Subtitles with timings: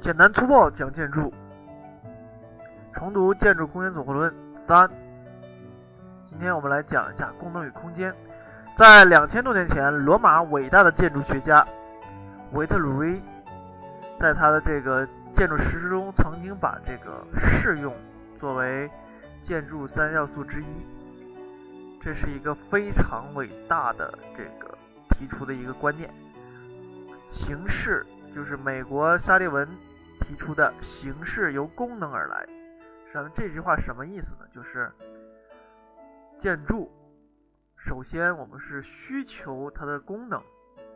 [0.00, 1.32] 简单粗暴讲建筑，
[2.94, 4.32] 重读建筑空间总和论
[4.66, 4.88] 三。
[6.30, 8.14] 今天我们来讲一下功能与空间。
[8.76, 11.66] 在两千多年前，罗马伟大的建筑学家
[12.52, 13.20] 维特鲁威，
[14.20, 15.06] 在他的这个
[15.36, 17.26] 建筑实施中，曾经把这个
[17.60, 17.92] 适用
[18.38, 18.88] 作为
[19.48, 20.66] 建筑三要素之一。
[22.00, 24.78] 这是一个非常伟大的这个
[25.10, 26.08] 提出的一个观念。
[27.32, 29.68] 形式就是美国沙利文。
[30.28, 32.44] 提出的形式由功能而来，
[33.06, 34.46] 实际上这句话什么意思呢？
[34.52, 34.92] 就是
[36.38, 36.92] 建筑
[37.78, 40.42] 首先我们是需求它的功能，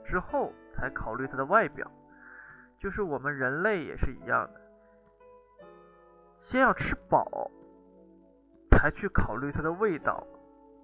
[0.04, 1.90] 之后才考虑它的外表。
[2.78, 4.60] 就是我们人类也是一样的，
[6.42, 7.50] 先要吃饱，
[8.70, 10.26] 才去考虑它的味道，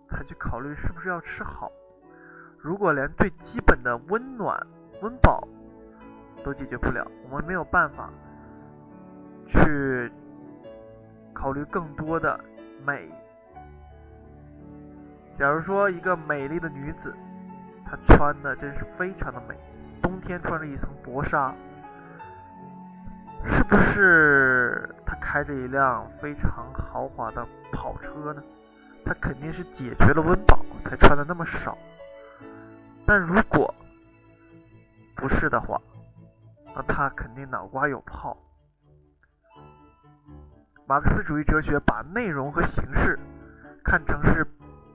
[0.09, 1.71] 才去考虑是不是要吃好。
[2.57, 4.67] 如果连最基本的温暖、
[5.03, 5.47] 温饱
[6.43, 8.11] 都解决不了，我们没有办法。
[9.49, 10.13] 去
[11.33, 12.39] 考虑更多的
[12.85, 13.09] 美。
[15.39, 17.15] 假如说一个美丽的女子，
[17.85, 19.55] 她穿的真是非常的美，
[20.03, 21.55] 冬天穿着一层薄纱，
[23.51, 28.43] 是不是她开着一辆非常豪华的跑车呢？
[29.05, 31.79] 她肯定是解决了温饱才穿的那么少。
[33.07, 33.73] 但如果
[35.15, 35.81] 不是的话，
[36.75, 38.37] 那她肯定脑瓜有泡。
[40.89, 43.19] 马克思主义哲学把内容和形式
[43.85, 44.47] 看成是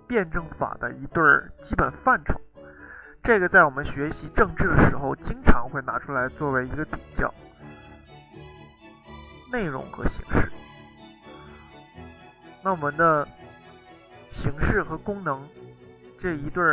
[0.08, 1.24] 辩证法的一对
[1.62, 2.42] 基本范畴，
[3.22, 7.32] 这个在我们学习政治的时候经常会拿出来作为一个比较，
[9.52, 10.52] 内容和形式。
[12.64, 13.28] 那我们的
[14.32, 15.48] 形式和功能
[16.20, 16.64] 这一对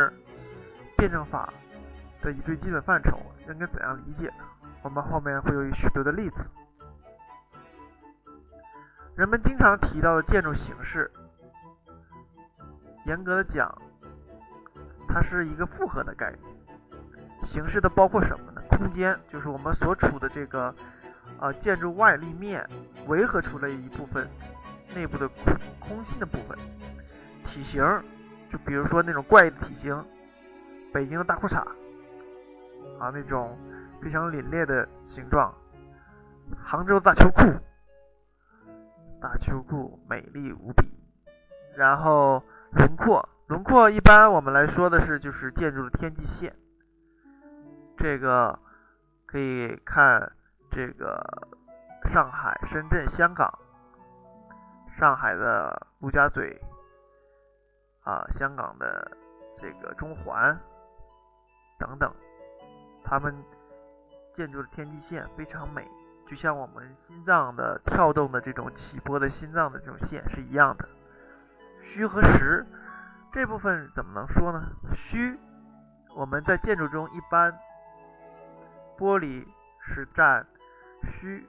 [0.97, 1.53] 辩证法
[2.23, 4.43] 的一对基本范畴应该怎样理解呢？
[4.81, 6.37] 我们后面会有许多的例子。
[9.15, 11.11] 人们经常提到的建筑形式，
[13.05, 13.69] 严格的讲，
[15.07, 16.39] 它是一个复合的概念。
[17.45, 18.61] 形式的包括什么呢？
[18.69, 20.73] 空间就是我们所处的这个
[21.39, 22.67] 呃建筑外立面
[23.07, 24.27] 围合出来一部分
[24.95, 26.57] 内部的空空心的部分。
[27.45, 27.83] 体型
[28.49, 30.03] 就比如说那种怪异的体型，
[30.93, 31.57] 北京的大裤衩
[32.97, 33.57] 啊那种
[34.01, 35.53] 非常凛冽的形状，
[36.63, 37.41] 杭州大秋裤。
[39.21, 40.91] 大秋裤美丽无比，
[41.77, 46.55] 然后轮廓，轮廓一般我们来说的是就是建筑的天际线，
[47.95, 48.57] 这个
[49.27, 50.31] 可以看
[50.71, 51.23] 这个
[52.11, 53.59] 上海、深圳、香港，
[54.97, 56.59] 上海的陆家嘴
[58.03, 59.11] 啊，香港的
[59.59, 60.59] 这个中环
[61.77, 62.11] 等等，
[63.03, 63.35] 他们
[64.35, 65.87] 建筑的天际线非常美。
[66.31, 70.87] 就像我们心脏的跳动的这种起波的心脏的这种线是一样的。
[71.83, 72.65] 虚和实
[73.33, 74.63] 这部分怎么能说呢？
[74.95, 75.37] 虚，
[76.15, 77.53] 我们在建筑中一般
[78.97, 79.45] 玻璃
[79.81, 80.47] 是占
[81.03, 81.45] 虚，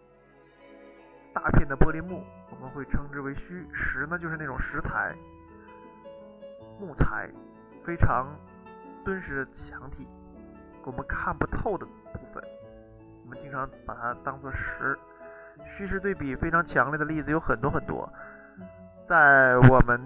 [1.32, 3.64] 大片的玻璃幕我们会称之为虚。
[3.72, 5.14] 实呢就是那种石材、
[6.81, 7.31] 木材，
[7.84, 8.37] 非常
[9.04, 10.09] 敦实的墙体，
[10.82, 12.43] 我们看不透的部分。
[13.25, 14.99] 我们经常把它当做实，
[15.77, 18.10] 虚实对比非常强烈的例子有很多很多，
[19.09, 20.00] 在我们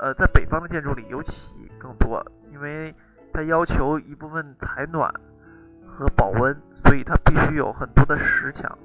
[0.00, 2.94] 呃在北方的建筑里尤其更多，因为
[3.32, 5.12] 它要求一部分采暖
[5.86, 8.78] 和保温，所以它必须有很多的实墙，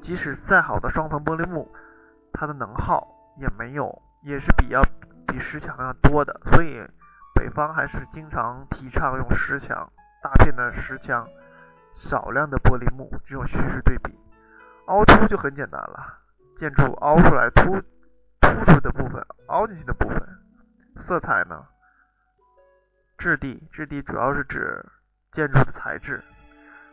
[0.00, 1.70] 即使再好的双层玻璃幕，
[2.32, 3.06] 它的能耗
[3.38, 4.82] 也没有，也是比较
[5.26, 6.82] 比实墙要多的，所以
[7.34, 9.90] 北方还是经常提倡用实墙，
[10.22, 11.26] 大片的实墙。
[12.00, 14.18] 少量的玻璃幕，这种虚实对比，
[14.86, 16.18] 凹凸就很简单了。
[16.56, 17.80] 建筑凹出来凸
[18.40, 20.20] 突出的部分，凹进去的部分。
[20.98, 21.66] 色彩呢？
[23.18, 24.84] 质地，质地主要是指
[25.30, 26.22] 建筑的材质。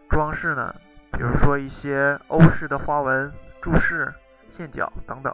[0.10, 0.76] 装饰呢？
[1.14, 4.14] 比如说一些欧式的花纹、柱式、
[4.50, 5.34] 线角等等。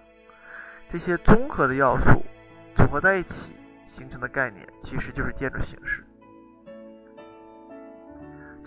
[0.92, 2.24] 这些综合的要素
[2.76, 3.56] 组合在一起
[3.88, 6.06] 形成的概念，其实就是建筑形式。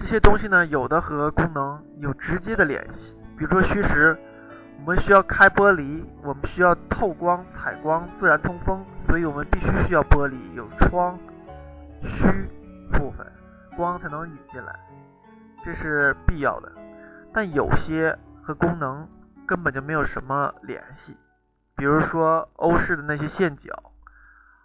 [0.06, 4.16] 这些东西呢，有的和功能有直接的联系，比如说虚实，
[4.78, 11.18] 我们需要开玻璃，我们需要透光、采光、自然通风，所以我们必须需要玻璃有窗，
[12.04, 12.24] 虚
[12.92, 13.26] 部分
[13.76, 14.78] 光才能引进来，
[15.64, 16.70] 这是必要的。
[17.34, 19.08] 但有些和功能
[19.44, 21.16] 根本就没有什么联系，
[21.74, 23.72] 比如说欧式的那些线角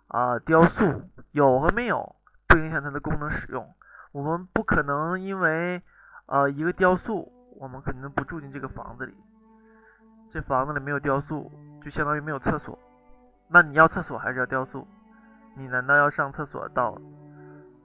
[0.07, 2.15] 啊、雕塑，有和没有
[2.47, 3.67] 不影响它的功能使用。
[4.11, 5.81] 我们不可能因为
[6.25, 9.15] 呃一个雕塑，我们肯定不住进这个房子里。
[10.33, 11.51] 这房子里没有雕塑，
[11.83, 12.77] 就相当于没有厕所。
[13.47, 14.87] 那你要厕所还是要雕塑？
[15.55, 16.97] 你难道要上厕所到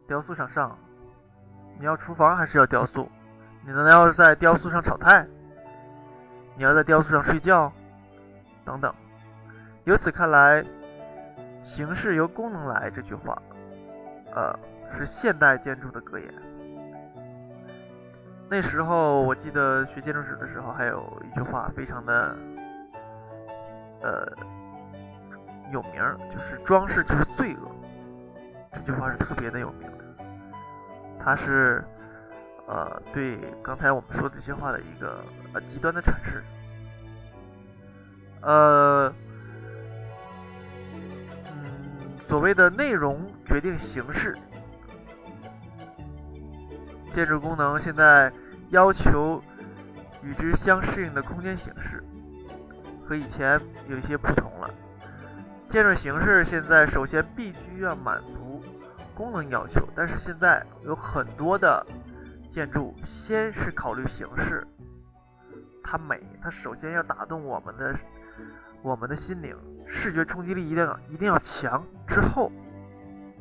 [0.07, 0.79] 雕塑上上？
[1.79, 3.11] 你要厨房还是要雕塑？
[3.65, 5.27] 你难道要在雕塑上炒菜？
[6.57, 7.73] 你要在雕塑上睡觉？
[8.65, 8.95] 等等。
[9.85, 10.65] 由此看来
[11.63, 13.37] ，“形式由功能来”这句话，
[14.35, 14.57] 呃，
[14.97, 16.29] 是现代建筑的格言。
[18.49, 22.37] 那时候我记得学建筑史的时候，还有一句话非常的，
[24.03, 24.25] 呃，
[25.73, 25.95] 有名，
[26.33, 27.71] 就是“装饰就是罪恶”。
[28.73, 30.05] 这句话是特别的有名的，
[31.19, 31.83] 它是
[32.69, 36.45] 呃对刚才我们说的这些话的一个呃极端的阐释。
[38.43, 39.13] 呃，
[41.51, 44.37] 嗯，所谓的内容决定形式。
[47.17, 48.31] 建筑功能现在
[48.69, 49.43] 要求
[50.23, 52.05] 与之相适应的空间形式，
[53.09, 53.59] 和以前
[53.89, 54.69] 有一些不同了。
[55.71, 58.63] 建筑形式现在首先必须要满足
[59.15, 61.87] 功能要求，但是现在有很多的
[62.51, 64.67] 建筑先是考虑形式，
[65.83, 67.99] 它美，它首先要打动我们的
[68.83, 72.53] 我们的心灵，视觉冲击力一定要一定要强，之后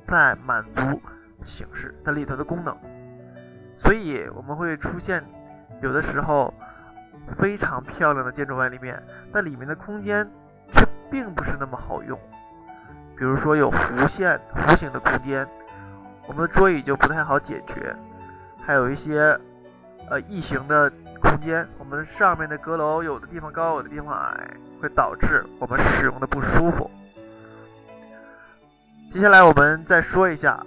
[0.07, 1.01] 再满足
[1.44, 2.74] 形式它里头的功能。
[3.83, 5.24] 所以我们会出现
[5.81, 6.54] 有的时候
[7.38, 9.01] 非常漂亮的建筑外立面，
[9.31, 10.27] 但里面的空间
[10.72, 12.19] 却并不是那么好用。
[13.18, 15.48] 比如说有弧线、弧形的空间，
[16.27, 17.95] 我们的桌椅就不太好解决；
[18.66, 19.39] 还有一些
[20.10, 24.48] 呃异形的空间，我们上面的阁楼有的地方高，有的地方矮，
[24.81, 26.89] 会导致我们使用的不舒服。
[29.13, 30.62] 接下来我们再说一下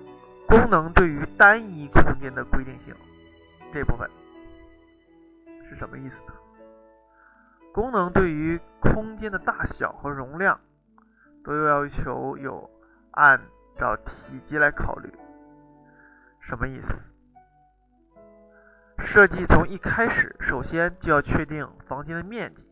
[0.49, 2.95] 功能对于单一空间的规定性。
[3.73, 4.11] 这部分
[5.69, 6.33] 是什么意思呢？
[7.73, 10.59] 功能对于空间的大小和容量
[11.45, 12.69] 都要求有
[13.13, 13.41] 按
[13.77, 15.13] 照体积来考虑。
[16.41, 16.95] 什么意思？
[19.05, 22.67] 设计从一开始首先就要确定房间的面积，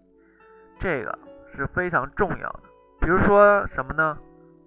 [0.80, 1.18] 这个
[1.54, 2.62] 是非常重要的。
[3.00, 4.18] 比如说什么呢？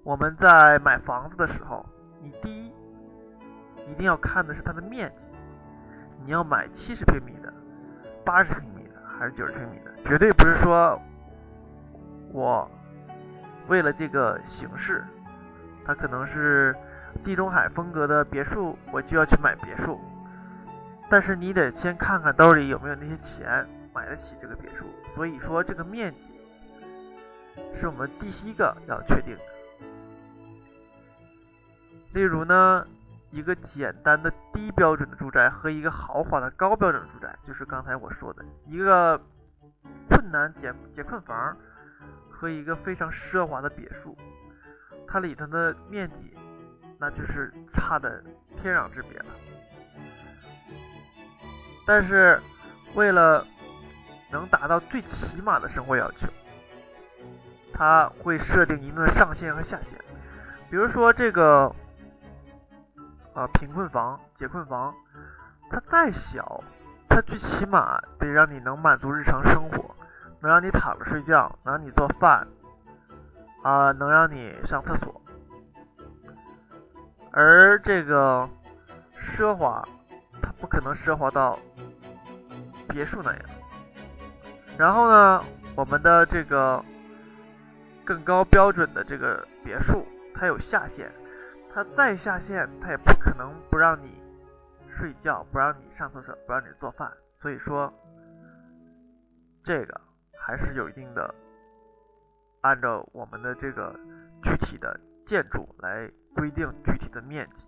[0.03, 1.85] 我们在买房子的时候，
[2.21, 2.71] 你第一
[3.87, 5.25] 一定要看的是它的面积。
[6.25, 7.53] 你要买七十平米的、
[8.25, 9.91] 八十平米的还是九十平米的？
[10.03, 10.99] 绝对不是说
[12.33, 12.69] 我
[13.67, 15.03] 为了这个形式，
[15.85, 16.75] 它可能是
[17.23, 19.99] 地中海风格的别墅，我就要去买别墅。
[21.09, 24.85] 但是你得先看看兜里有没有那些钱买得起这个别墅。
[25.15, 26.19] 所以说这个面积
[27.79, 29.41] 是我们第一个要确定的。
[32.13, 32.85] 例如呢？
[33.31, 39.21] 一个简单的低标准的住宅和一个豪华的高标准住宅，就是刚才我说的一个
[40.09, 41.55] 困难解解困房
[42.31, 44.17] 和一个非常奢华的别墅，
[45.07, 46.35] 它里头的面积
[46.97, 48.23] 那就是差的
[48.59, 49.25] 天壤之别了。
[51.85, 52.41] 但是
[52.95, 53.45] 为了
[54.31, 56.27] 能达到最起码的生活要求，
[57.71, 59.99] 它会设定一定的上限和下限，
[60.71, 61.71] 比如说这个。
[63.33, 64.93] 啊，贫困房、解困房，
[65.69, 66.63] 它再小，
[67.07, 69.95] 它最起码得让你能满足日常生活，
[70.41, 72.47] 能让你躺着睡觉，能让你做饭，
[73.63, 75.21] 啊，能让你上厕所。
[77.31, 78.49] 而这个
[79.15, 79.87] 奢华，
[80.41, 81.59] 它不可能奢华到
[82.87, 83.41] 别墅那样。
[84.77, 85.43] 然后呢，
[85.75, 86.83] 我们的这个
[88.03, 91.11] 更高标准的这个别墅，它有下限。
[91.71, 94.21] 它再下线，它也不可能不让你
[94.89, 97.11] 睡觉，不让你上厕所，不让你做饭。
[97.39, 97.93] 所以说，
[99.63, 100.01] 这个
[100.37, 101.33] 还是有一定的，
[102.61, 103.97] 按照我们的这个
[104.43, 107.65] 具体的建筑来规定具体的面积，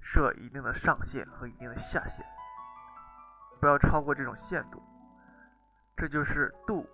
[0.00, 2.24] 设一定的上限和一定的下限，
[3.60, 4.80] 不要超过这种限度。
[5.96, 6.86] 这就是度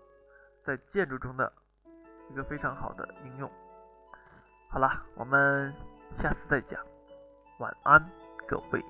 [0.65, 1.53] 在建筑中的
[2.29, 3.51] 一个非常好的应用。
[4.73, 5.75] 好了，我们
[6.23, 6.81] 下次再讲。
[7.59, 8.01] 晚安，
[8.47, 8.81] 各位。